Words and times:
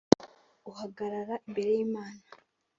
uhagarara 0.69 1.35
imbere 1.47 1.69
y’Imana 1.77 2.21